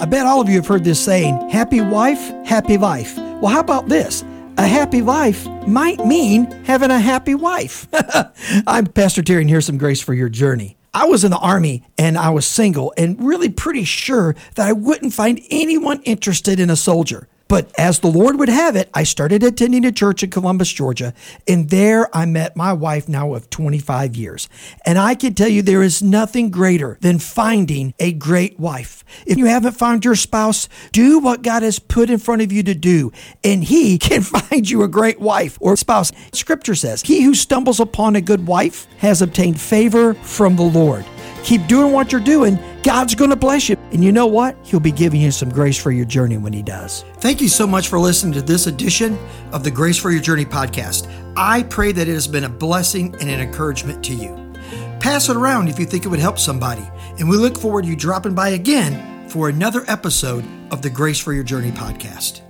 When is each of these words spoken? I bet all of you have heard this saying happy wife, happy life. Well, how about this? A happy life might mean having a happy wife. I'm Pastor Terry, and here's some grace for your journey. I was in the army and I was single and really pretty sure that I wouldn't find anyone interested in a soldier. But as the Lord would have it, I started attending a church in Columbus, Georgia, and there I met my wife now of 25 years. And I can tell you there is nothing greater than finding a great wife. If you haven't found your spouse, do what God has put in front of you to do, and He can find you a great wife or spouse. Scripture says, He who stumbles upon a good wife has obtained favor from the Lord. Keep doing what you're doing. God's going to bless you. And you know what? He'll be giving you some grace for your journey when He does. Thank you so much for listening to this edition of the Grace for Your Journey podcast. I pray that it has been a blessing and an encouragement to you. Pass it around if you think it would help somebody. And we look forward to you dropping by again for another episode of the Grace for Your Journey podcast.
I 0.00 0.06
bet 0.06 0.24
all 0.24 0.40
of 0.40 0.48
you 0.48 0.54
have 0.54 0.66
heard 0.66 0.82
this 0.82 0.98
saying 0.98 1.50
happy 1.50 1.82
wife, 1.82 2.32
happy 2.46 2.78
life. 2.78 3.18
Well, 3.18 3.48
how 3.48 3.60
about 3.60 3.90
this? 3.90 4.24
A 4.56 4.66
happy 4.66 5.02
life 5.02 5.46
might 5.66 6.06
mean 6.06 6.50
having 6.64 6.90
a 6.90 6.98
happy 6.98 7.34
wife. 7.34 7.86
I'm 8.66 8.86
Pastor 8.86 9.22
Terry, 9.22 9.42
and 9.42 9.50
here's 9.50 9.66
some 9.66 9.76
grace 9.76 10.00
for 10.00 10.14
your 10.14 10.30
journey. 10.30 10.78
I 10.94 11.04
was 11.04 11.22
in 11.22 11.30
the 11.30 11.36
army 11.36 11.84
and 11.98 12.16
I 12.16 12.30
was 12.30 12.46
single 12.46 12.94
and 12.96 13.22
really 13.22 13.50
pretty 13.50 13.84
sure 13.84 14.34
that 14.54 14.66
I 14.66 14.72
wouldn't 14.72 15.12
find 15.12 15.38
anyone 15.50 16.00
interested 16.04 16.58
in 16.58 16.70
a 16.70 16.76
soldier. 16.76 17.28
But 17.50 17.72
as 17.76 17.98
the 17.98 18.06
Lord 18.06 18.38
would 18.38 18.48
have 18.48 18.76
it, 18.76 18.88
I 18.94 19.02
started 19.02 19.42
attending 19.42 19.84
a 19.84 19.90
church 19.90 20.22
in 20.22 20.30
Columbus, 20.30 20.72
Georgia, 20.72 21.12
and 21.48 21.68
there 21.68 22.08
I 22.16 22.24
met 22.24 22.54
my 22.54 22.72
wife 22.72 23.08
now 23.08 23.34
of 23.34 23.50
25 23.50 24.14
years. 24.14 24.48
And 24.86 24.96
I 24.96 25.16
can 25.16 25.34
tell 25.34 25.48
you 25.48 25.60
there 25.60 25.82
is 25.82 26.00
nothing 26.00 26.50
greater 26.50 26.96
than 27.00 27.18
finding 27.18 27.92
a 27.98 28.12
great 28.12 28.60
wife. 28.60 29.04
If 29.26 29.36
you 29.36 29.46
haven't 29.46 29.72
found 29.72 30.04
your 30.04 30.14
spouse, 30.14 30.68
do 30.92 31.18
what 31.18 31.42
God 31.42 31.64
has 31.64 31.80
put 31.80 32.08
in 32.08 32.18
front 32.20 32.40
of 32.40 32.52
you 32.52 32.62
to 32.62 32.74
do, 32.74 33.10
and 33.42 33.64
He 33.64 33.98
can 33.98 34.22
find 34.22 34.70
you 34.70 34.84
a 34.84 34.88
great 34.88 35.18
wife 35.18 35.58
or 35.60 35.74
spouse. 35.74 36.12
Scripture 36.32 36.76
says, 36.76 37.02
He 37.02 37.22
who 37.24 37.34
stumbles 37.34 37.80
upon 37.80 38.14
a 38.14 38.20
good 38.20 38.46
wife 38.46 38.86
has 38.98 39.22
obtained 39.22 39.60
favor 39.60 40.14
from 40.14 40.54
the 40.54 40.62
Lord. 40.62 41.04
Keep 41.42 41.66
doing 41.66 41.92
what 41.92 42.12
you're 42.12 42.20
doing. 42.20 42.60
God's 42.82 43.14
going 43.14 43.30
to 43.30 43.36
bless 43.36 43.68
you. 43.68 43.76
And 43.92 44.02
you 44.02 44.10
know 44.10 44.26
what? 44.26 44.56
He'll 44.62 44.80
be 44.80 44.92
giving 44.92 45.20
you 45.20 45.30
some 45.30 45.50
grace 45.50 45.76
for 45.76 45.90
your 45.90 46.06
journey 46.06 46.38
when 46.38 46.52
He 46.52 46.62
does. 46.62 47.04
Thank 47.16 47.40
you 47.40 47.48
so 47.48 47.66
much 47.66 47.88
for 47.88 47.98
listening 47.98 48.32
to 48.34 48.42
this 48.42 48.66
edition 48.66 49.18
of 49.52 49.64
the 49.64 49.70
Grace 49.70 49.98
for 49.98 50.10
Your 50.10 50.22
Journey 50.22 50.46
podcast. 50.46 51.10
I 51.36 51.62
pray 51.64 51.92
that 51.92 52.08
it 52.08 52.12
has 52.12 52.26
been 52.26 52.44
a 52.44 52.48
blessing 52.48 53.14
and 53.20 53.28
an 53.28 53.40
encouragement 53.40 54.04
to 54.06 54.14
you. 54.14 54.34
Pass 54.98 55.28
it 55.28 55.36
around 55.36 55.68
if 55.68 55.78
you 55.78 55.86
think 55.86 56.04
it 56.04 56.08
would 56.08 56.20
help 56.20 56.38
somebody. 56.38 56.86
And 57.18 57.28
we 57.28 57.36
look 57.36 57.58
forward 57.58 57.82
to 57.82 57.88
you 57.88 57.96
dropping 57.96 58.34
by 58.34 58.50
again 58.50 59.28
for 59.28 59.48
another 59.48 59.84
episode 59.86 60.44
of 60.70 60.82
the 60.82 60.90
Grace 60.90 61.18
for 61.18 61.32
Your 61.32 61.44
Journey 61.44 61.72
podcast. 61.72 62.42